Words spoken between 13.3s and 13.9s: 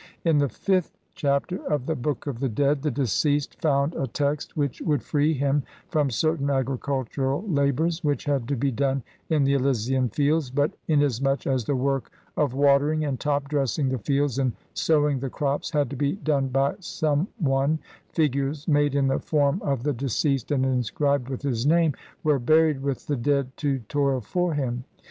dress ing